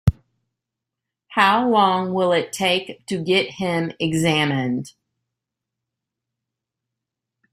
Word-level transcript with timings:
How 1.27 1.69
long 1.69 2.15
will 2.15 2.31
it 2.33 2.51
take 2.51 3.05
to 3.05 3.23
get 3.23 3.51
him 3.51 3.91
examined? 3.99 4.93